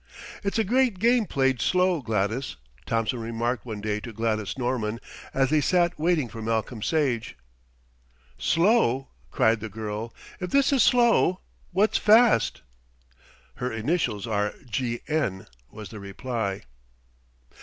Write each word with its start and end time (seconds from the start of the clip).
"It's 0.43 0.57
a 0.57 0.63
great 0.63 0.97
game 0.97 1.27
played 1.27 1.61
slow, 1.61 2.01
Gladys," 2.01 2.55
Thompson 2.87 3.19
remarked 3.19 3.67
one 3.67 3.81
day 3.81 3.99
to 3.99 4.11
Gladys 4.11 4.57
Norman 4.57 4.99
as 5.31 5.51
they 5.51 5.61
sat 5.61 5.99
waiting 5.99 6.27
for 6.27 6.41
Malcolm 6.41 6.81
Sage. 6.81 7.37
"Slow," 8.39 9.09
cried 9.29 9.59
the 9.59 9.69
girl. 9.69 10.11
"If 10.39 10.49
this 10.49 10.73
is 10.73 10.81
slow, 10.81 11.41
what's 11.69 11.99
fast?" 11.99 12.63
"Her 13.57 13.71
initials 13.71 14.25
are 14.25 14.55
G. 14.67 15.01
N.," 15.07 15.45
was 15.69 15.89
the 15.89 15.99
reply. 15.99 16.63